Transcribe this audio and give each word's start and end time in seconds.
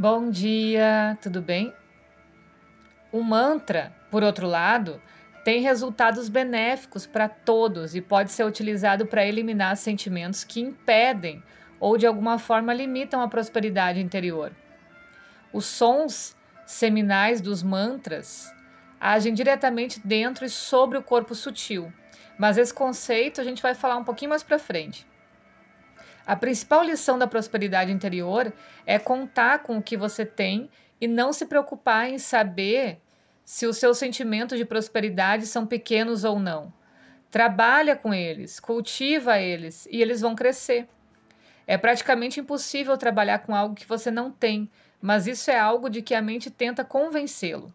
Bom 0.00 0.30
dia, 0.30 1.18
tudo 1.20 1.42
bem? 1.42 1.74
O 3.10 3.20
mantra, 3.20 3.92
por 4.12 4.22
outro 4.22 4.46
lado, 4.46 5.02
tem 5.42 5.60
resultados 5.60 6.28
benéficos 6.28 7.04
para 7.04 7.28
todos 7.28 7.96
e 7.96 8.00
pode 8.00 8.30
ser 8.30 8.44
utilizado 8.44 9.06
para 9.06 9.26
eliminar 9.26 9.76
sentimentos 9.76 10.44
que 10.44 10.60
impedem 10.60 11.42
ou 11.80 11.98
de 11.98 12.06
alguma 12.06 12.38
forma 12.38 12.72
limitam 12.72 13.20
a 13.20 13.26
prosperidade 13.26 13.98
interior. 13.98 14.52
Os 15.52 15.64
sons 15.64 16.36
seminais 16.64 17.40
dos 17.40 17.60
mantras 17.64 18.54
agem 19.00 19.34
diretamente 19.34 19.98
dentro 20.06 20.44
e 20.44 20.48
sobre 20.48 20.96
o 20.96 21.02
corpo 21.02 21.34
sutil, 21.34 21.92
mas 22.38 22.56
esse 22.56 22.72
conceito 22.72 23.40
a 23.40 23.44
gente 23.44 23.60
vai 23.60 23.74
falar 23.74 23.96
um 23.96 24.04
pouquinho 24.04 24.28
mais 24.28 24.44
para 24.44 24.60
frente. 24.60 25.04
A 26.28 26.36
principal 26.36 26.82
lição 26.82 27.18
da 27.18 27.26
prosperidade 27.26 27.90
interior 27.90 28.52
é 28.84 28.98
contar 28.98 29.60
com 29.60 29.78
o 29.78 29.82
que 29.82 29.96
você 29.96 30.26
tem 30.26 30.68
e 31.00 31.08
não 31.08 31.32
se 31.32 31.46
preocupar 31.46 32.10
em 32.10 32.18
saber 32.18 33.00
se 33.46 33.66
os 33.66 33.78
seus 33.78 33.96
sentimentos 33.96 34.58
de 34.58 34.66
prosperidade 34.66 35.46
são 35.46 35.66
pequenos 35.66 36.24
ou 36.24 36.38
não. 36.38 36.70
Trabalha 37.30 37.96
com 37.96 38.12
eles, 38.12 38.60
cultiva 38.60 39.38
eles 39.40 39.88
e 39.90 40.02
eles 40.02 40.20
vão 40.20 40.34
crescer. 40.34 40.86
É 41.66 41.78
praticamente 41.78 42.40
impossível 42.40 42.98
trabalhar 42.98 43.38
com 43.38 43.54
algo 43.54 43.74
que 43.74 43.88
você 43.88 44.10
não 44.10 44.30
tem, 44.30 44.70
mas 45.00 45.26
isso 45.26 45.50
é 45.50 45.58
algo 45.58 45.88
de 45.88 46.02
que 46.02 46.14
a 46.14 46.20
mente 46.20 46.50
tenta 46.50 46.84
convencê-lo. 46.84 47.72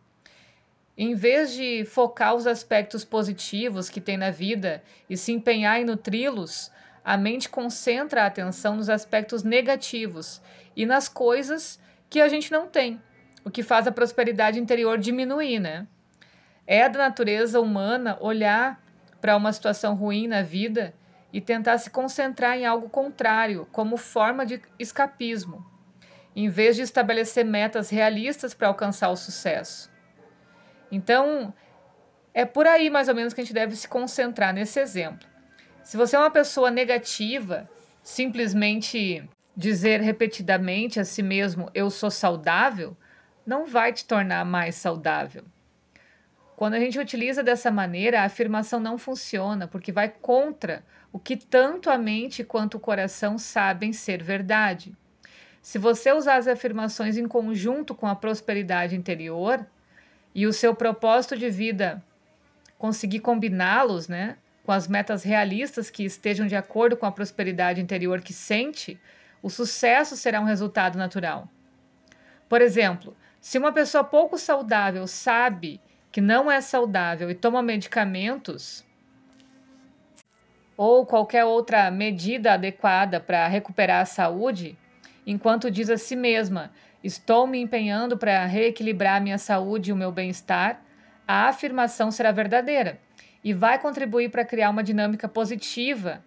Em 0.96 1.16
vez 1.16 1.54
de 1.54 1.86
focar 1.86 2.36
os 2.36 2.46
aspectos 2.46 3.04
positivos 3.04 3.90
que 3.90 4.00
tem 4.00 4.16
na 4.16 4.30
vida 4.30 4.84
e 5.10 5.18
se 5.18 5.32
empenhar 5.32 5.82
em 5.82 5.86
nutri-los, 5.86 6.72
a 7.04 7.18
mente 7.18 7.50
concentra 7.50 8.24
a 8.24 8.28
atenção 8.28 8.76
nos 8.76 8.90
aspectos 8.90 9.44
negativos 9.44 10.42
e 10.76 10.86
nas 10.86 11.10
coisas 11.10 11.80
que 12.10 12.22
a 12.22 12.28
gente 12.28 12.52
não 12.52 12.68
tem, 12.68 13.02
o 13.44 13.52
que 13.52 13.64
faz 13.64 13.88
a 13.88 13.92
prosperidade 13.92 14.60
interior 14.60 14.98
diminuir, 14.98 15.60
né? 15.60 15.88
É 16.66 16.88
da 16.88 17.00
natureza 17.00 17.60
humana 17.60 18.18
olhar 18.22 18.82
para 19.20 19.36
uma 19.36 19.52
situação 19.52 19.96
ruim 19.96 20.28
na 20.28 20.42
vida 20.42 20.94
e 21.32 21.42
tentar 21.42 21.78
se 21.78 21.90
concentrar 21.90 22.58
em 22.58 22.66
algo 22.66 22.88
contrário, 22.90 23.68
como 23.72 23.98
forma 23.98 24.46
de 24.46 24.62
escapismo, 24.78 25.66
em 26.36 26.48
vez 26.48 26.76
de 26.76 26.84
estabelecer 26.84 27.44
metas 27.44 27.90
realistas 27.90 28.54
para 28.54 28.68
alcançar 28.68 29.10
o 29.10 29.18
sucesso. 29.18 29.92
Então, 30.92 31.54
é 32.34 32.46
por 32.46 32.68
aí 32.68 32.90
mais 32.90 33.10
ou 33.10 33.16
menos 33.16 33.34
que 33.34 33.42
a 33.42 33.44
gente 33.44 33.54
deve 33.54 33.76
se 33.76 33.88
concentrar 33.88 34.54
nesse 34.54 34.80
exemplo. 34.80 35.33
Se 35.84 35.98
você 35.98 36.16
é 36.16 36.20
uma 36.20 36.32
pessoa 36.32 36.72
negativa, 36.72 37.70
simplesmente 38.02 39.28
dizer 39.56 40.00
repetidamente 40.00 40.98
a 40.98 41.04
si 41.04 41.22
mesmo 41.22 41.70
eu 41.74 41.90
sou 41.90 42.10
saudável, 42.10 42.96
não 43.46 43.66
vai 43.66 43.92
te 43.92 44.06
tornar 44.06 44.46
mais 44.46 44.76
saudável. 44.76 45.44
Quando 46.56 46.76
a 46.76 46.80
gente 46.80 46.98
utiliza 46.98 47.44
dessa 47.44 47.70
maneira, 47.70 48.22
a 48.22 48.26
afirmação 48.26 48.80
não 48.80 48.98
funciona, 48.98 49.68
porque 49.68 49.92
vai 49.92 50.08
contra 50.08 50.86
o 51.12 51.20
que 51.20 51.36
tanto 51.36 51.90
a 51.90 51.98
mente 51.98 52.46
quanto 52.46 52.76
o 52.78 52.80
coração 52.80 53.38
sabem 53.38 53.92
ser 53.92 54.24
verdade. 54.24 54.96
Se 55.62 55.78
você 55.78 56.14
usar 56.14 56.38
as 56.38 56.48
afirmações 56.48 57.18
em 57.18 57.28
conjunto 57.28 57.94
com 57.94 58.08
a 58.08 58.16
prosperidade 58.16 58.96
interior 58.96 59.66
e 60.34 60.48
o 60.48 60.54
seu 60.54 60.74
propósito 60.74 61.38
de 61.38 61.50
vida 61.50 62.02
conseguir 62.78 63.20
combiná-los, 63.20 64.08
né, 64.08 64.38
com 64.64 64.72
as 64.72 64.88
metas 64.88 65.24
realistas 65.24 65.90
que 65.90 66.06
estejam 66.06 66.48
de 66.48 66.56
acordo 66.56 66.96
com 66.96 67.06
a 67.06 67.12
prosperidade 67.12 67.82
interior 67.82 68.22
que 68.22 68.34
sente, 68.34 69.00
o 69.42 69.50
sucesso 69.50 70.16
será 70.16 70.40
um 70.40 70.46
resultado 70.46 70.98
natural. 70.98 71.50
Por 72.48 72.62
exemplo, 72.62 73.16
se 73.42 73.58
uma 73.58 73.74
pessoa 73.74 74.04
pouco 74.04 74.38
saudável 74.38 75.06
sabe 75.06 75.82
que 76.12 76.22
não 76.22 76.50
é 76.50 76.62
saudável 76.62 77.30
e 77.30 77.36
toma 77.36 77.62
medicamentos 77.62 78.86
ou 80.78 81.06
qualquer 81.06 81.44
outra 81.44 81.92
medida 81.92 82.54
adequada 82.54 83.20
para 83.20 83.48
recuperar 83.48 84.02
a 84.02 84.06
saúde, 84.06 84.78
enquanto 85.26 85.70
diz 85.70 85.90
a 85.90 85.98
si 85.98 86.16
mesma: 86.16 86.72
Estou 87.04 87.46
me 87.46 87.60
empenhando 87.60 88.18
para 88.18 88.46
reequilibrar 88.46 89.22
minha 89.22 89.38
saúde 89.38 89.90
e 89.90 89.94
o 89.94 89.98
meu 89.98 90.12
bem-estar, 90.12 90.82
a 91.28 91.50
afirmação 91.50 92.12
será 92.12 92.32
verdadeira 92.32 93.00
e 93.44 93.54
vai 93.54 93.80
contribuir 93.80 94.30
para 94.30 94.46
criar 94.46 94.70
uma 94.70 94.84
dinâmica 94.84 95.28
positiva 95.28 96.24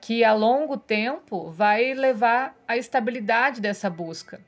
que 0.00 0.22
a 0.22 0.32
longo 0.32 0.76
tempo 0.76 1.50
vai 1.50 1.94
levar 1.94 2.54
à 2.68 2.76
estabilidade 2.76 3.60
dessa 3.60 3.88
busca. 3.88 4.40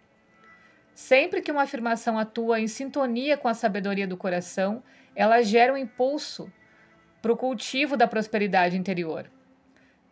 Sempre 0.95 1.43
que 1.43 1.51
uma 1.51 1.63
afirmação 1.63 2.19
atua 2.19 2.61
em 2.61 2.69
sintonia 2.69 3.37
com 3.37 3.49
a 3.49 3.55
sabedoria 3.55 4.07
do 4.07 4.17
coração, 4.17 4.83
ela 5.15 5.43
gera 5.43 5.73
um 5.73 5.77
impulso 5.77 6.53
para 7.21 7.33
o 7.33 7.37
cultivo 7.37 7.97
da 7.97 8.07
prosperidade 8.07 8.77
interior. 8.77 9.31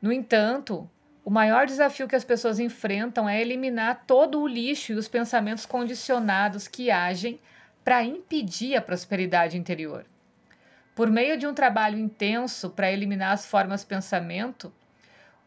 No 0.00 0.12
entanto, 0.12 0.90
o 1.24 1.30
maior 1.30 1.66
desafio 1.66 2.08
que 2.08 2.16
as 2.16 2.24
pessoas 2.24 2.58
enfrentam 2.58 3.28
é 3.28 3.40
eliminar 3.40 4.04
todo 4.06 4.40
o 4.40 4.46
lixo 4.46 4.92
e 4.92 4.96
os 4.96 5.08
pensamentos 5.08 5.64
condicionados 5.64 6.68
que 6.68 6.90
agem 6.90 7.40
para 7.84 8.02
impedir 8.02 8.76
a 8.76 8.82
prosperidade 8.82 9.56
interior. 9.56 10.04
Por 10.94 11.10
meio 11.10 11.36
de 11.36 11.46
um 11.46 11.52
trabalho 11.52 11.98
intenso 11.98 12.70
para 12.70 12.90
eliminar 12.90 13.32
as 13.32 13.46
formas 13.46 13.84
pensamento, 13.84 14.72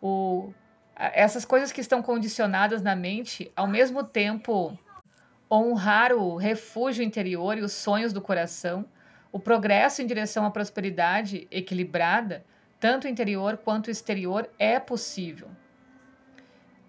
o, 0.02 0.54
essas 0.96 1.46
coisas 1.46 1.72
que 1.72 1.80
estão 1.80 2.02
condicionadas 2.02 2.82
na 2.82 2.96
mente, 2.96 3.52
ao 3.56 3.66
mesmo 3.66 4.04
tempo 4.04 4.78
honrar 5.50 6.12
o 6.12 6.36
refúgio 6.36 7.04
interior 7.04 7.58
e 7.58 7.62
os 7.62 7.72
sonhos 7.72 8.12
do 8.12 8.22
coração, 8.22 8.86
o 9.32 9.40
progresso 9.40 10.02
em 10.02 10.06
direção 10.06 10.46
à 10.46 10.52
prosperidade 10.52 11.48
equilibrada, 11.50 12.44
tanto 12.80 13.08
interior 13.08 13.58
quanto 13.58 13.90
exterior, 13.90 14.50
é 14.60 14.80
possível. 14.80 15.48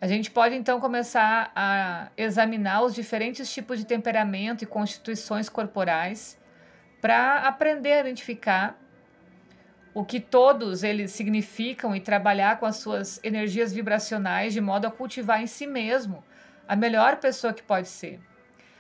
A 0.01 0.07
gente 0.07 0.31
pode 0.31 0.55
então 0.55 0.81
começar 0.81 1.53
a 1.55 2.11
examinar 2.17 2.83
os 2.83 2.95
diferentes 2.95 3.53
tipos 3.53 3.79
de 3.79 3.85
temperamento 3.85 4.63
e 4.63 4.67
constituições 4.67 5.49
corporais 5.49 6.39
para 7.01 7.47
aprender 7.47 7.93
a 7.93 8.01
identificar 8.01 8.79
o 9.95 10.05
que 10.05 10.21
todos 10.21 10.83
eles 10.83 11.11
significam 11.13 11.95
e 11.95 12.01
trabalhar 12.01 12.59
com 12.59 12.67
as 12.67 12.77
suas 12.77 13.21
energias 13.25 13.73
vibracionais 13.73 14.53
de 14.53 14.61
modo 14.61 14.87
a 14.87 14.91
cultivar 14.91 15.43
em 15.43 15.47
si 15.47 15.67
mesmo 15.67 16.23
a 16.69 16.77
melhor 16.77 17.17
pessoa 17.17 17.53
que 17.53 17.63
pode 17.63 17.89
ser. 17.89 18.21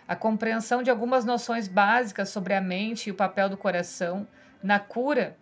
A 0.06 0.14
compreensão 0.14 0.82
de 0.82 0.90
algumas 0.90 1.24
noções 1.24 1.68
básicas 1.68 2.28
sobre 2.28 2.54
a 2.54 2.60
mente 2.60 3.08
e 3.08 3.10
o 3.10 3.14
papel 3.14 3.48
do 3.48 3.56
coração 3.56 4.26
na 4.62 4.78
cura 4.78 5.36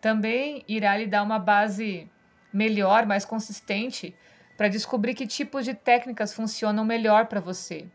também 0.00 0.64
irá 0.66 0.96
lhe 0.96 1.06
dar 1.06 1.22
uma 1.22 1.38
base 1.38 2.10
melhor, 2.52 3.06
mais 3.06 3.24
consistente, 3.24 4.14
para 4.56 4.68
descobrir 4.68 5.14
que 5.14 5.26
tipos 5.26 5.64
de 5.64 5.74
técnicas 5.74 6.34
funcionam 6.34 6.84
melhor 6.84 7.26
para 7.26 7.40
você. 7.40 7.86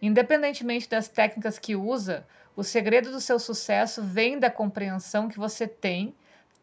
Independentemente 0.00 0.88
das 0.88 1.08
técnicas 1.08 1.58
que 1.58 1.74
usa, 1.74 2.26
o 2.58 2.64
segredo 2.64 3.12
do 3.12 3.20
seu 3.20 3.38
sucesso 3.38 4.02
vem 4.02 4.36
da 4.36 4.50
compreensão 4.50 5.28
que 5.28 5.38
você 5.38 5.68
tem, 5.68 6.12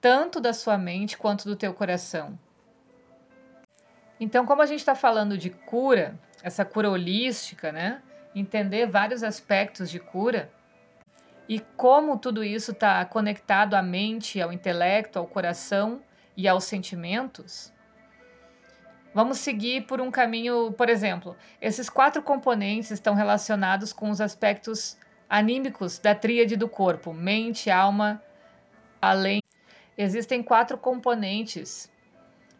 tanto 0.01 0.41
da 0.41 0.51
sua 0.51 0.77
mente 0.77 1.17
quanto 1.17 1.45
do 1.45 1.55
teu 1.55 1.73
coração. 1.73 2.37
Então, 4.19 4.45
como 4.45 4.61
a 4.61 4.65
gente 4.65 4.79
está 4.79 4.93
falando 4.93 5.37
de 5.37 5.49
cura, 5.49 6.19
essa 6.43 6.65
cura 6.65 6.91
holística, 6.91 7.71
né? 7.71 8.01
Entender 8.35 8.87
vários 8.87 9.23
aspectos 9.23 9.89
de 9.89 9.97
cura 9.97 10.51
e 11.47 11.61
como 11.77 12.17
tudo 12.17 12.43
isso 12.43 12.73
está 12.73 13.05
conectado 13.05 13.73
à 13.73 13.81
mente, 13.81 14.41
ao 14.41 14.51
intelecto, 14.51 15.17
ao 15.17 15.25
coração 15.25 16.01
e 16.35 16.45
aos 16.45 16.65
sentimentos. 16.65 17.71
Vamos 19.13 19.37
seguir 19.37 19.85
por 19.85 20.01
um 20.01 20.11
caminho, 20.11 20.73
por 20.73 20.89
exemplo, 20.89 21.37
esses 21.61 21.89
quatro 21.89 22.21
componentes 22.21 22.91
estão 22.91 23.13
relacionados 23.13 23.93
com 23.93 24.09
os 24.09 24.19
aspectos 24.19 24.97
anímicos 25.29 25.99
da 25.99 26.13
tríade 26.13 26.55
do 26.55 26.67
corpo, 26.67 27.13
mente, 27.13 27.69
alma, 27.69 28.21
além. 29.01 29.41
Existem 29.97 30.43
quatro 30.43 30.77
componentes 30.77 31.91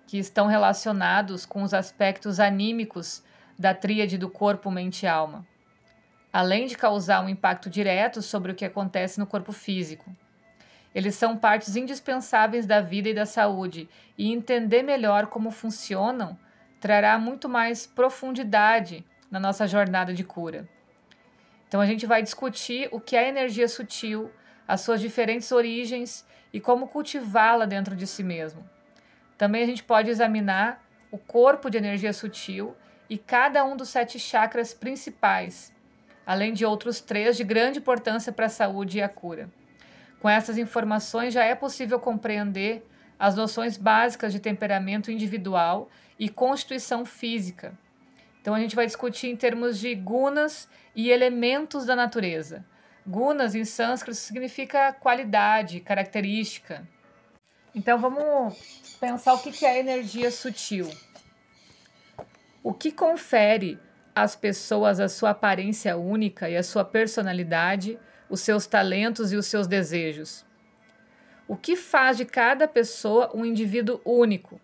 que 0.08 0.18
estão 0.18 0.48
relacionados 0.48 1.46
com 1.46 1.64
os 1.64 1.74
aspectos 1.74 2.40
anímicos 2.40 3.24
da 3.58 3.74
tríade 3.74 4.18
do 4.18 4.30
corpo, 4.30 4.70
mente 4.70 5.04
e 5.04 5.08
alma, 5.08 5.46
além 6.32 6.68
de 6.68 6.78
causar 6.78 7.24
um 7.24 7.30
impacto 7.30 7.70
direto 7.70 8.22
sobre 8.22 8.52
o 8.52 8.56
que 8.56 8.66
acontece 8.66 9.20
no 9.20 9.26
corpo 9.26 9.52
físico. 9.52 10.16
Eles 10.94 11.16
são 11.16 11.36
partes 11.36 11.76
indispensáveis 11.76 12.66
da 12.66 12.80
vida 12.80 13.10
e 13.10 13.14
da 13.14 13.26
saúde, 13.26 13.90
e 14.18 14.32
entender 14.32 14.82
melhor 14.82 15.28
como 15.28 15.52
funcionam 15.52 16.38
trará 16.80 17.18
muito 17.18 17.50
mais 17.50 17.86
profundidade 17.86 19.04
na 19.30 19.40
nossa 19.40 19.68
jornada 19.68 20.14
de 20.14 20.24
cura. 20.24 20.70
Então 21.68 21.82
a 21.82 21.86
gente 21.86 22.06
vai 22.06 22.22
discutir 22.22 22.88
o 22.92 23.00
que 23.00 23.16
é 23.16 23.28
energia 23.28 23.68
sutil, 23.68 24.32
as 24.68 24.82
suas 24.82 25.02
diferentes 25.02 25.52
origens 25.52 26.26
e 26.52 26.60
como 26.60 26.88
cultivá-la 26.88 27.66
dentro 27.66 27.96
de 27.96 28.08
si 28.08 28.24
mesmo. 28.24 28.68
Também 29.38 29.64
a 29.64 29.66
gente 29.66 29.84
pode 29.84 30.10
examinar 30.10 30.84
o 31.12 31.18
corpo 31.18 31.70
de 31.70 31.78
energia 31.78 32.14
sutil 32.14 32.76
e 33.10 33.18
cada 33.18 33.64
um 33.64 33.76
dos 33.76 33.90
sete 33.90 34.18
chakras 34.18 34.74
principais 34.74 35.76
além 36.26 36.54
de 36.54 36.66
outros 36.66 37.00
três 37.00 37.38
de 37.38 37.44
grande 37.44 37.80
importância 37.80 38.32
para 38.32 38.48
a 38.48 38.50
saúde 38.50 38.98
e 38.98 39.02
a 39.02 39.08
cura. 39.08 39.50
Com 40.20 40.28
essas 40.28 40.58
informações, 40.58 41.34
já 41.34 41.44
é 41.44 41.54
possível 41.54 42.00
compreender 42.00 42.86
as 43.20 43.36
noções 43.36 43.78
básicas 43.78 44.34
de 44.34 44.40
temperamento 44.40 45.12
individual 45.12 45.90
e 46.18 46.28
constituição 46.28 47.06
física. 47.06 47.78
Então, 48.46 48.54
a 48.54 48.60
gente 48.60 48.76
vai 48.76 48.86
discutir 48.86 49.26
em 49.26 49.36
termos 49.36 49.80
de 49.80 49.96
gunas 49.96 50.70
e 50.96 51.10
elementos 51.10 51.84
da 51.84 51.96
natureza. 51.96 52.64
Gunas, 53.04 53.56
em 53.56 53.66
sânscrito, 53.66 54.16
significa 54.16 54.94
qualidade, 54.94 55.80
característica. 55.80 56.88
Então, 57.74 57.98
vamos 57.98 58.56
pensar 59.00 59.34
o 59.34 59.40
que 59.40 59.66
é 59.66 59.80
energia 59.80 60.30
sutil. 60.30 60.88
O 62.62 62.72
que 62.72 62.92
confere 62.92 63.80
às 64.14 64.36
pessoas 64.36 65.00
a 65.00 65.10
sua 65.10 65.32
aparência 65.32 65.98
única 65.98 66.48
e 66.48 66.56
a 66.56 66.62
sua 66.62 66.86
personalidade, 66.86 67.98
os 68.30 68.42
seus 68.42 68.68
talentos 68.68 69.34
e 69.34 69.38
os 69.38 69.48
seus 69.48 69.66
desejos? 69.66 70.46
O 71.48 71.58
que 71.58 71.76
faz 71.76 72.16
de 72.16 72.26
cada 72.26 72.68
pessoa 72.68 73.32
um 73.34 73.44
indivíduo 73.44 74.00
único? 74.06 74.62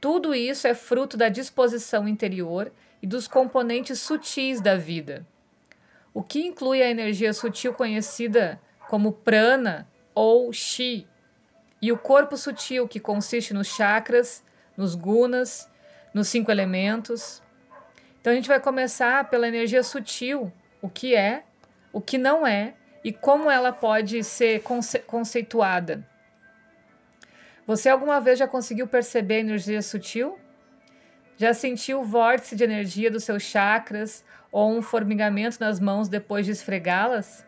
Tudo 0.00 0.34
isso 0.34 0.66
é 0.66 0.74
fruto 0.74 1.16
da 1.16 1.28
disposição 1.28 2.08
interior 2.08 2.72
e 3.02 3.06
dos 3.06 3.28
componentes 3.28 4.00
sutis 4.00 4.60
da 4.60 4.76
vida. 4.76 5.26
O 6.14 6.22
que 6.22 6.44
inclui 6.44 6.82
a 6.82 6.90
energia 6.90 7.32
sutil 7.32 7.74
conhecida 7.74 8.60
como 8.88 9.12
prana 9.12 9.88
ou 10.14 10.52
chi, 10.52 11.06
e 11.80 11.92
o 11.92 11.98
corpo 11.98 12.36
sutil 12.36 12.88
que 12.88 12.98
consiste 12.98 13.54
nos 13.54 13.68
chakras, 13.68 14.44
nos 14.76 14.94
gunas 14.94 15.70
nos 16.12 16.28
cinco 16.28 16.50
elementos. 16.50 17.42
Então 18.20 18.32
a 18.32 18.36
gente 18.36 18.48
vai 18.48 18.60
começar 18.60 19.30
pela 19.30 19.48
energia 19.48 19.82
sutil, 19.82 20.52
o 20.82 20.88
que 20.88 21.14
é, 21.14 21.44
o 21.92 22.00
que 22.00 22.18
não 22.18 22.46
é 22.46 22.74
e 23.02 23.12
como 23.12 23.50
ela 23.50 23.72
pode 23.72 24.22
ser 24.22 24.62
conce 24.62 24.98
conceituada. 25.00 26.06
Você 27.70 27.88
alguma 27.88 28.20
vez 28.20 28.36
já 28.36 28.48
conseguiu 28.48 28.88
perceber 28.88 29.34
a 29.34 29.38
energia 29.46 29.80
sutil? 29.80 30.36
Já 31.36 31.54
sentiu 31.54 32.00
o 32.00 32.04
vórtice 32.04 32.56
de 32.56 32.64
energia 32.64 33.08
dos 33.08 33.22
seus 33.22 33.44
chakras 33.44 34.24
ou 34.50 34.76
um 34.76 34.82
formigamento 34.82 35.58
nas 35.60 35.78
mãos 35.78 36.08
depois 36.08 36.44
de 36.44 36.50
esfregá-las? 36.50 37.46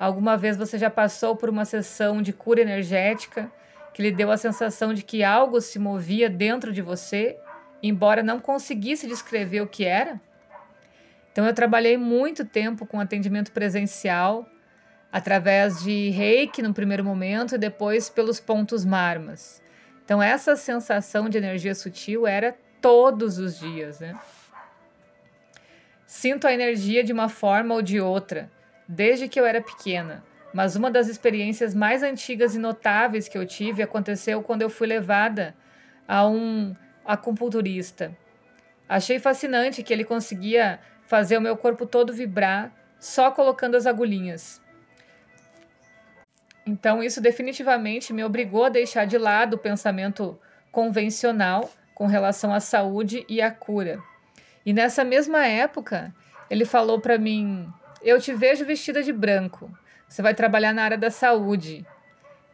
Alguma 0.00 0.34
vez 0.38 0.56
você 0.56 0.78
já 0.78 0.88
passou 0.88 1.36
por 1.36 1.50
uma 1.50 1.66
sessão 1.66 2.22
de 2.22 2.32
cura 2.32 2.62
energética 2.62 3.52
que 3.92 4.00
lhe 4.00 4.10
deu 4.10 4.30
a 4.30 4.38
sensação 4.38 4.94
de 4.94 5.02
que 5.02 5.22
algo 5.22 5.60
se 5.60 5.78
movia 5.78 6.30
dentro 6.30 6.72
de 6.72 6.80
você 6.80 7.38
embora 7.82 8.22
não 8.22 8.40
conseguisse 8.40 9.06
descrever 9.06 9.60
o 9.60 9.68
que 9.68 9.84
era. 9.84 10.18
Então 11.30 11.46
eu 11.46 11.52
trabalhei 11.52 11.98
muito 11.98 12.46
tempo 12.46 12.86
com 12.86 12.98
atendimento 12.98 13.52
presencial, 13.52 14.48
através 15.12 15.82
de 15.82 16.10
reiki 16.10 16.62
no 16.62 16.74
primeiro 16.74 17.04
momento 17.04 17.54
e 17.54 17.58
depois 17.58 18.08
pelos 18.10 18.38
pontos 18.38 18.84
marmas. 18.84 19.62
Então 20.04 20.22
essa 20.22 20.56
sensação 20.56 21.28
de 21.28 21.38
energia 21.38 21.74
sutil 21.74 22.26
era 22.26 22.56
todos 22.80 23.38
os 23.38 23.58
dias, 23.58 24.00
né? 24.00 24.18
Sinto 26.06 26.46
a 26.46 26.52
energia 26.52 27.04
de 27.04 27.12
uma 27.12 27.28
forma 27.28 27.74
ou 27.74 27.82
de 27.82 28.00
outra, 28.00 28.50
desde 28.86 29.28
que 29.28 29.38
eu 29.38 29.44
era 29.44 29.60
pequena. 29.60 30.24
Mas 30.54 30.76
uma 30.76 30.90
das 30.90 31.08
experiências 31.08 31.74
mais 31.74 32.02
antigas 32.02 32.54
e 32.54 32.58
notáveis 32.58 33.28
que 33.28 33.36
eu 33.36 33.46
tive 33.46 33.82
aconteceu 33.82 34.42
quando 34.42 34.62
eu 34.62 34.70
fui 34.70 34.86
levada 34.86 35.54
a 36.06 36.26
um 36.26 36.74
acupunturista. 37.04 38.16
Achei 38.88 39.18
fascinante 39.18 39.82
que 39.82 39.92
ele 39.92 40.04
conseguia 40.04 40.80
fazer 41.02 41.36
o 41.36 41.42
meu 41.42 41.56
corpo 41.56 41.84
todo 41.84 42.12
vibrar 42.14 42.72
só 42.98 43.30
colocando 43.30 43.76
as 43.76 43.86
agulhinhas. 43.86 44.62
Então, 46.68 47.02
isso 47.02 47.18
definitivamente 47.18 48.12
me 48.12 48.22
obrigou 48.22 48.66
a 48.66 48.68
deixar 48.68 49.06
de 49.06 49.16
lado 49.16 49.54
o 49.54 49.58
pensamento 49.58 50.38
convencional 50.70 51.72
com 51.94 52.04
relação 52.04 52.52
à 52.52 52.60
saúde 52.60 53.24
e 53.26 53.40
à 53.40 53.50
cura. 53.50 54.02
E 54.66 54.74
nessa 54.74 55.02
mesma 55.02 55.46
época, 55.46 56.14
ele 56.50 56.66
falou 56.66 57.00
para 57.00 57.16
mim: 57.16 57.66
Eu 58.02 58.20
te 58.20 58.34
vejo 58.34 58.66
vestida 58.66 59.02
de 59.02 59.14
branco. 59.14 59.70
Você 60.06 60.20
vai 60.20 60.34
trabalhar 60.34 60.74
na 60.74 60.82
área 60.84 60.98
da 60.98 61.10
saúde. 61.10 61.86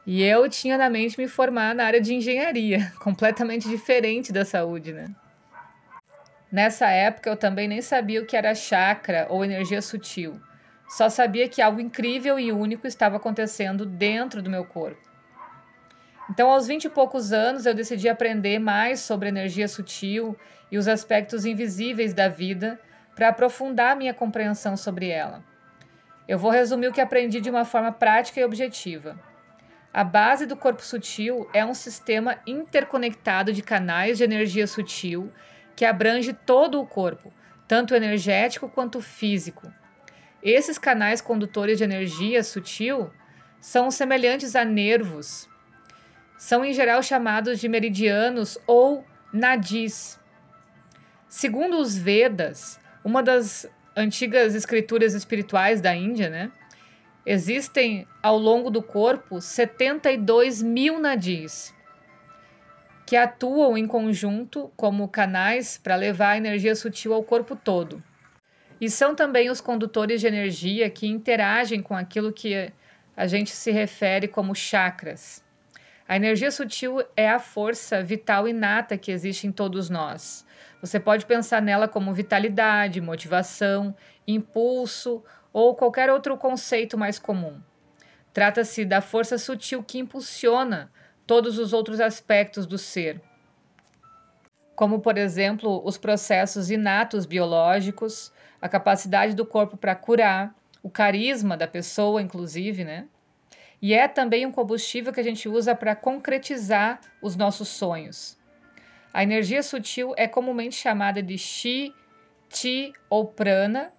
E 0.07 0.23
eu 0.23 0.49
tinha 0.49 0.79
na 0.79 0.89
mente 0.89 1.19
me 1.19 1.27
formar 1.27 1.75
na 1.75 1.85
área 1.85 2.01
de 2.01 2.15
engenharia, 2.15 2.93
completamente 3.03 3.69
diferente 3.69 4.33
da 4.33 4.45
saúde, 4.45 4.93
né? 4.93 5.07
Nessa 6.53 6.89
época 6.89 7.29
eu 7.29 7.37
também 7.37 7.67
nem 7.67 7.83
sabia 7.83 8.23
o 8.23 8.27
que 8.27 8.37
era 8.37 8.55
chakra 8.55 9.27
ou 9.29 9.45
energia 9.45 9.83
sutil. 9.83 10.41
Só 10.89 11.09
sabia 11.09 11.49
que 11.49 11.63
algo 11.63 11.81
incrível 11.81 12.39
e 12.39 12.53
único 12.53 12.87
estava 12.87 13.17
acontecendo 13.17 13.85
dentro 13.85 14.43
do 14.43 14.51
meu 14.51 14.65
corpo. 14.65 15.01
Então, 16.31 16.51
aos 16.51 16.67
vinte 16.67 16.85
e 16.85 16.91
poucos 16.91 17.33
anos, 17.33 17.67
eu 17.67 17.75
decidi 17.75 18.09
aprender 18.09 18.59
mais 18.59 19.01
sobre 19.01 19.29
energia 19.29 19.69
sutil 19.69 20.37
e 20.71 20.79
os 20.79 20.89
aspectos 20.89 21.45
invisíveis 21.45 22.15
da 22.15 22.29
vida 22.29 22.81
para 23.15 23.29
aprofundar 23.29 23.97
minha 23.97 24.15
compreensão 24.15 24.77
sobre 24.77 25.09
ela. 25.09 25.45
Eu 26.27 26.39
vou 26.39 26.51
resumir 26.51 26.89
o 26.89 26.93
que 26.93 27.01
aprendi 27.01 27.41
de 27.41 27.51
uma 27.51 27.65
forma 27.65 27.93
prática 27.93 28.41
e 28.41 28.45
objetiva. 28.45 29.19
A 29.93 30.03
base 30.03 30.47
do 30.47 30.57
corpo 30.57 30.83
sutil 30.83 31.49
é 31.53 31.65
um 31.65 31.75
sistema 31.75 32.39
interconectado 32.47 33.53
de 33.53 33.63
canais 33.63 34.19
de 34.19 34.25
energia 34.25 34.67
sutil 34.67 35.31
que 35.77 35.85
abrange 35.85 36.33
todo 36.33 36.81
o 36.81 36.87
corpo, 36.87 37.33
tanto 37.69 37.95
energético 37.95 38.69
quanto 38.69 39.01
físico. 39.01 39.71
Esses 40.45 40.77
canais 40.77 41.23
condutores 41.23 41.79
de 41.79 41.85
energia 41.85 42.45
sutil 42.45 43.11
são 43.59 43.91
semelhantes 43.91 44.55
a 44.55 44.63
nervos. 44.63 45.49
São 46.37 46.63
em 46.63 46.75
geral 46.75 47.03
chamados 47.03 47.59
de 47.59 47.67
meridianos 47.67 48.59
ou 48.67 49.07
nadis. 49.33 50.21
Segundo 51.27 51.79
os 51.79 51.97
Vedas, 51.97 52.79
uma 53.03 53.23
das 53.23 53.67
antigas 53.97 54.55
escrituras 54.55 55.15
espirituais 55.15 55.81
da 55.81 55.97
Índia, 55.97 56.29
né? 56.29 56.53
Existem 57.25 58.07
ao 58.23 58.37
longo 58.37 58.69
do 58.69 58.83
corpo 58.83 59.41
72 59.41 60.61
mil 60.61 61.01
nadis 61.01 61.75
que 63.07 63.17
atuam 63.17 63.79
em 63.79 63.87
conjunto 63.87 64.71
como 64.77 65.09
canais 65.09 65.79
para 65.83 65.97
levar 65.97 66.33
a 66.33 66.37
energia 66.37 66.75
sutil 66.75 67.15
ao 67.15 67.23
corpo 67.23 67.57
todo. 67.57 68.03
E 68.81 68.91
são 68.91 69.15
também 69.15 69.51
os 69.51 69.61
condutores 69.61 70.21
de 70.21 70.27
energia 70.27 70.91
que 70.91 71.07
interagem 71.07 71.81
com 71.81 71.95
aquilo 71.95 72.33
que 72.33 72.73
a 73.17 73.27
gente 73.27 73.51
se 73.51 73.71
refere 73.71 74.27
como 74.27 74.55
chakras. 74.55 75.45
A 76.07 76.17
energia 76.17 76.51
sutil 76.51 77.03
é 77.17 77.31
a 77.31 77.39
força 77.39 78.03
vital 78.03 78.47
inata 78.47 78.99
que 78.99 79.11
existe 79.11 79.47
em 79.47 79.53
todos 79.53 79.89
nós. 79.89 80.45
Você 80.81 81.01
pode 81.01 81.25
pensar 81.25 81.63
nela 81.63 81.89
como 81.89 82.13
vitalidade, 82.13 83.01
motivação, 83.01 83.97
impulso 84.27 85.25
ou 85.53 85.75
qualquer 85.75 86.11
outro 86.11 86.37
conceito 86.37 86.99
mais 86.99 87.19
comum. 87.19 87.59
Trata-se 88.35 88.85
da 88.85 89.01
força 89.01 89.39
sutil 89.39 89.83
que 89.83 89.99
impulsiona 89.99 90.91
todos 91.27 91.59
os 91.59 91.73
outros 91.73 92.01
aspectos 92.01 92.67
do 92.67 92.77
ser, 92.77 93.23
como, 94.75 95.01
por 95.01 95.17
exemplo, 95.17 95.81
os 95.85 95.97
processos 95.97 96.71
inatos 96.71 97.27
biológicos, 97.27 98.33
a 98.65 98.69
capacidade 98.71 99.35
do 99.35 99.45
corpo 99.45 99.77
para 99.77 99.95
curar, 99.95 100.55
o 100.83 100.89
carisma 100.89 101.55
da 101.55 101.69
pessoa, 101.69 102.23
inclusive, 102.23 102.83
né? 102.83 103.07
E 103.81 103.93
é 103.93 104.09
também 104.09 104.47
um 104.47 104.51
combustível 104.51 105.13
que 105.13 105.21
a 105.21 105.23
gente 105.23 105.47
usa 105.51 105.75
para 105.75 105.95
concretizar 105.95 106.99
os 107.21 107.37
nossos 107.37 107.69
sonhos. 107.69 108.39
A 109.13 109.23
energia 109.23 109.63
sutil 109.63 110.15
é 110.17 110.27
comumente 110.27 110.77
chamada 110.77 111.23
de 111.23 111.37
Chi, 111.37 111.95
Ti 112.49 112.95
ou 113.11 113.27
Prana, 113.27 113.93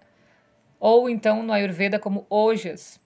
ou 0.80 1.08
então 1.08 1.44
no 1.44 1.52
Ayurveda 1.52 2.00
como 2.00 2.26
ojas, 2.28 3.00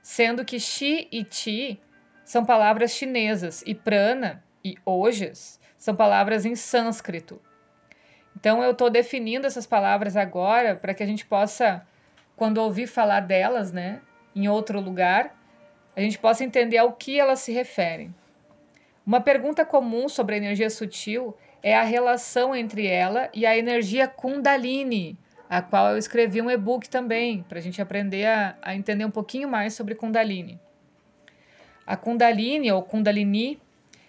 sendo 0.00 0.44
que 0.44 0.60
Shi 0.60 1.08
e 1.10 1.24
Ti 1.24 1.82
são 2.24 2.44
palavras 2.44 2.92
chinesas 2.92 3.64
e 3.66 3.74
prana 3.74 4.44
e 4.64 4.76
ojas 4.86 5.58
são 5.76 5.96
palavras 5.96 6.46
em 6.46 6.54
sânscrito. 6.54 7.42
Então 8.36 8.62
eu 8.62 8.72
estou 8.72 8.88
definindo 8.88 9.46
essas 9.46 9.66
palavras 9.66 10.16
agora 10.16 10.76
para 10.76 10.94
que 10.94 11.02
a 11.02 11.06
gente 11.06 11.26
possa, 11.26 11.86
quando 12.36 12.58
ouvir 12.58 12.86
falar 12.86 13.20
delas, 13.20 13.72
né, 13.72 14.00
em 14.34 14.48
outro 14.48 14.80
lugar, 14.80 15.36
a 15.96 16.00
gente 16.00 16.18
possa 16.18 16.44
entender 16.44 16.78
ao 16.78 16.92
que 16.92 17.18
elas 17.18 17.40
se 17.40 17.52
referem. 17.52 18.14
Uma 19.04 19.20
pergunta 19.20 19.64
comum 19.64 20.08
sobre 20.08 20.34
a 20.34 20.38
energia 20.38 20.70
sutil 20.70 21.36
é 21.62 21.74
a 21.74 21.82
relação 21.82 22.54
entre 22.54 22.86
ela 22.86 23.28
e 23.34 23.44
a 23.44 23.56
energia 23.56 24.06
Kundalini, 24.06 25.18
a 25.48 25.62
qual 25.62 25.92
eu 25.92 25.98
escrevi 25.98 26.42
um 26.42 26.50
e-book 26.50 26.88
também, 26.88 27.42
para 27.48 27.58
a 27.58 27.62
gente 27.62 27.80
aprender 27.80 28.26
a, 28.26 28.56
a 28.62 28.76
entender 28.76 29.04
um 29.04 29.10
pouquinho 29.10 29.48
mais 29.48 29.74
sobre 29.74 29.94
Kundalini. 29.94 30.60
A 31.86 31.96
Kundalini 31.96 32.70
ou 32.70 32.82
Kundalini 32.82 33.58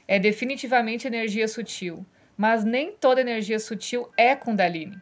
é 0.07 0.19
definitivamente 0.19 1.07
energia 1.07 1.47
sutil, 1.47 2.05
mas 2.39 2.63
nem 2.63 2.93
toda 2.93 3.19
energia 3.19 3.59
sutil 3.59 4.09
é 4.15 4.33
Kundalini. 4.33 4.97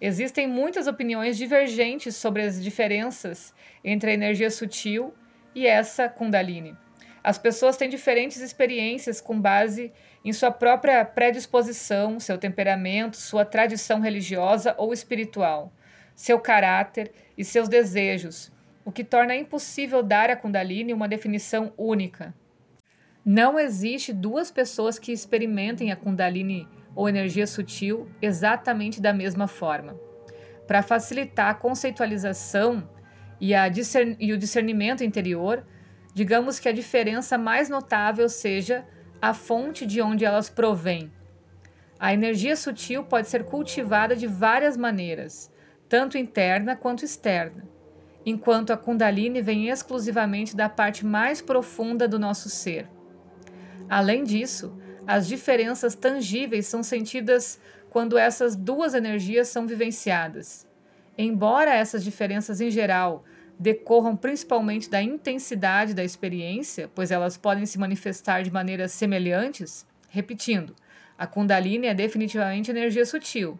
Existem 0.00 0.48
muitas 0.48 0.88
opiniões 0.88 1.38
divergentes 1.38 2.16
sobre 2.16 2.42
as 2.42 2.60
diferenças 2.60 3.54
entre 3.84 4.10
a 4.10 4.14
energia 4.14 4.50
sutil 4.50 5.14
e 5.54 5.68
essa 5.68 6.08
Kundalini. 6.08 6.76
As 7.22 7.38
pessoas 7.38 7.76
têm 7.76 7.88
diferentes 7.88 8.38
experiências 8.40 9.20
com 9.20 9.40
base 9.40 9.92
em 10.24 10.32
sua 10.32 10.50
própria 10.50 11.04
predisposição, 11.04 12.18
seu 12.18 12.36
temperamento, 12.36 13.16
sua 13.16 13.44
tradição 13.44 14.00
religiosa 14.00 14.74
ou 14.76 14.92
espiritual, 14.92 15.72
seu 16.16 16.40
caráter 16.40 17.12
e 17.38 17.44
seus 17.44 17.68
desejos, 17.68 18.50
o 18.84 18.90
que 18.90 19.04
torna 19.04 19.36
impossível 19.36 20.02
dar 20.02 20.28
à 20.28 20.34
Kundalini 20.34 20.92
uma 20.92 21.06
definição 21.06 21.72
única. 21.76 22.34
Não 23.24 23.60
existe 23.60 24.12
duas 24.12 24.50
pessoas 24.50 24.98
que 24.98 25.12
experimentem 25.12 25.92
a 25.92 25.96
Kundalini 25.96 26.66
ou 26.94 27.08
energia 27.08 27.46
sutil 27.46 28.08
exatamente 28.20 29.00
da 29.00 29.12
mesma 29.12 29.46
forma. 29.46 29.96
Para 30.66 30.82
facilitar 30.82 31.50
a 31.50 31.54
conceitualização 31.54 32.88
e, 33.40 33.54
a 33.54 33.68
discern 33.68 34.16
e 34.18 34.32
o 34.32 34.38
discernimento 34.38 35.02
interior, 35.02 35.64
digamos 36.14 36.58
que 36.58 36.68
a 36.68 36.72
diferença 36.72 37.38
mais 37.38 37.68
notável 37.68 38.28
seja 38.28 38.84
a 39.20 39.34
fonte 39.34 39.86
de 39.86 40.00
onde 40.00 40.24
elas 40.24 40.48
provêm. 40.48 41.12
A 41.98 42.14
energia 42.14 42.56
sutil 42.56 43.04
pode 43.04 43.28
ser 43.28 43.44
cultivada 43.44 44.16
de 44.16 44.26
várias 44.26 44.76
maneiras, 44.76 45.52
tanto 45.88 46.16
interna 46.16 46.74
quanto 46.74 47.04
externa, 47.04 47.64
enquanto 48.24 48.72
a 48.72 48.76
Kundalini 48.76 49.42
vem 49.42 49.68
exclusivamente 49.68 50.56
da 50.56 50.68
parte 50.68 51.04
mais 51.04 51.42
profunda 51.42 52.08
do 52.08 52.18
nosso 52.18 52.48
ser. 52.48 52.88
Além 53.88 54.24
disso, 54.24 54.78
as 55.06 55.26
diferenças 55.26 55.94
tangíveis 55.94 56.66
são 56.66 56.82
sentidas 56.82 57.60
quando 57.90 58.16
essas 58.16 58.54
duas 58.54 58.94
energias 58.94 59.48
são 59.48 59.66
vivenciadas. 59.66 60.66
Embora 61.18 61.74
essas 61.74 62.04
diferenças 62.04 62.60
em 62.60 62.70
geral 62.70 63.24
decorram 63.58 64.16
principalmente 64.16 64.88
da 64.88 65.02
intensidade 65.02 65.92
da 65.92 66.02
experiência, 66.02 66.90
pois 66.94 67.10
elas 67.10 67.36
podem 67.36 67.66
se 67.66 67.78
manifestar 67.78 68.42
de 68.42 68.50
maneiras 68.50 68.92
semelhantes, 68.92 69.86
repetindo, 70.08 70.74
a 71.18 71.26
Kundalini 71.26 71.86
é 71.86 71.92
definitivamente 71.92 72.70
energia 72.70 73.04
sutil, 73.04 73.58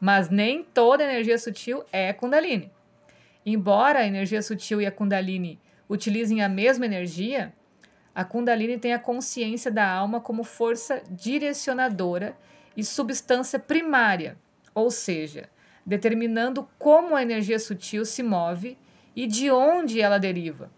mas 0.00 0.30
nem 0.30 0.64
toda 0.64 1.04
energia 1.04 1.36
sutil 1.36 1.84
é 1.92 2.12
Kundalini. 2.14 2.72
Embora 3.44 3.98
a 3.98 4.06
energia 4.06 4.40
sutil 4.40 4.80
e 4.80 4.86
a 4.86 4.90
Kundalini 4.90 5.60
utilizem 5.88 6.40
a 6.40 6.48
mesma 6.48 6.86
energia, 6.86 7.52
a 8.14 8.24
Kundalini 8.24 8.78
tem 8.78 8.94
a 8.94 8.98
consciência 8.98 9.70
da 9.70 9.90
alma 9.90 10.20
como 10.20 10.44
força 10.44 11.02
direcionadora 11.10 12.36
e 12.76 12.84
substância 12.84 13.58
primária, 13.58 14.38
ou 14.72 14.88
seja, 14.90 15.48
determinando 15.84 16.68
como 16.78 17.16
a 17.16 17.22
energia 17.22 17.58
sutil 17.58 18.04
se 18.04 18.22
move 18.22 18.78
e 19.16 19.26
de 19.26 19.50
onde 19.50 20.00
ela 20.00 20.18
deriva. 20.18 20.70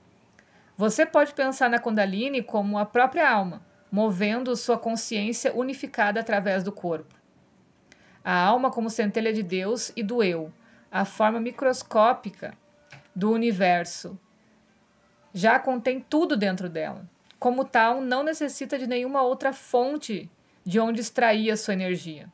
Você 0.78 1.04
pode 1.04 1.34
pensar 1.34 1.68
na 1.68 1.78
Kundalini 1.78 2.42
como 2.42 2.78
a 2.78 2.86
própria 2.86 3.30
alma, 3.30 3.62
movendo 3.92 4.56
sua 4.56 4.78
consciência 4.78 5.54
unificada 5.54 6.20
através 6.20 6.64
do 6.64 6.72
corpo. 6.72 7.14
A 8.24 8.34
alma 8.34 8.70
como 8.70 8.90
centelha 8.90 9.32
de 9.32 9.42
Deus 9.42 9.92
e 9.94 10.02
do 10.02 10.22
eu, 10.22 10.52
a 10.90 11.04
forma 11.04 11.38
microscópica 11.38 12.54
do 13.14 13.30
universo, 13.30 14.18
já 15.32 15.58
contém 15.58 16.00
tudo 16.00 16.36
dentro 16.36 16.68
dela 16.68 17.06
como 17.38 17.64
tal, 17.64 18.00
não 18.00 18.22
necessita 18.22 18.78
de 18.78 18.86
nenhuma 18.86 19.22
outra 19.22 19.52
fonte 19.52 20.30
de 20.64 20.80
onde 20.80 21.00
extrair 21.00 21.50
a 21.50 21.56
sua 21.56 21.74
energia. 21.74 22.32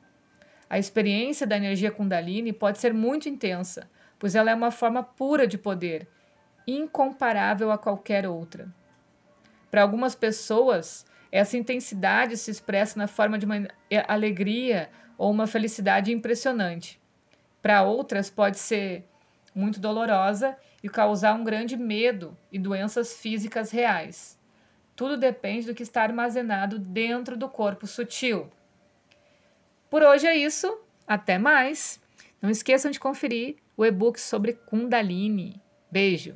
A 0.71 0.79
experiência 0.79 1.47
da 1.47 1.57
energia 1.57 1.91
Kundalini 1.91 2.53
pode 2.53 2.79
ser 2.79 2.95
muito 2.95 3.29
intensa, 3.29 3.91
pois 4.19 4.35
ela 4.35 4.51
é 4.51 4.55
uma 4.55 4.71
forma 4.71 5.03
pura 5.03 5.47
de 5.47 5.59
poder, 5.59 6.09
incomparável 6.67 7.71
a 7.71 7.77
qualquer 7.77 8.27
outra. 8.27 8.73
Para 9.71 9.83
algumas 9.83 10.15
pessoas, 10.15 11.05
essa 11.31 11.57
intensidade 11.57 12.37
se 12.37 12.51
expressa 12.51 12.99
na 12.99 13.07
forma 13.07 13.39
de 13.39 13.45
uma 13.45 13.69
alegria 14.07 14.91
ou 15.19 15.31
uma 15.31 15.47
felicidade 15.47 16.13
impressionante. 16.13 17.01
Para 17.61 17.83
outras, 17.83 18.31
pode 18.31 18.59
ser 18.59 19.05
muito 19.55 19.81
dolorosa 19.81 20.57
e 20.83 20.89
causar 20.89 21.35
um 21.35 21.45
grande 21.45 21.77
medo 21.77 22.37
e 22.51 22.59
doenças 22.59 23.15
físicas 23.15 23.71
reais. 23.71 24.39
Tudo 24.95 25.17
depende 25.17 25.67
do 25.67 25.75
que 25.75 25.83
está 25.83 26.03
armazenado 26.03 26.79
dentro 26.79 27.37
do 27.37 27.49
corpo 27.49 27.87
sutil. 27.87 28.51
Por 29.91 30.03
hoje 30.03 30.27
é 30.27 30.37
isso. 30.37 30.81
Até 31.07 31.39
mais. 31.39 32.01
Não 32.41 32.51
esqueçam 32.51 32.91
de 32.91 33.01
conferir 33.01 33.57
o 33.77 33.85
e-book 33.85 34.21
sobre 34.21 34.53
Kundalini. 34.53 35.61
Beijo. 35.91 36.35